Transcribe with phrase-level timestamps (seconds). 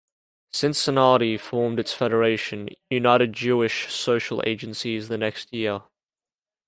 [0.51, 5.83] Cincinnati formed its federation, United Jewish Social Agencies, the next year.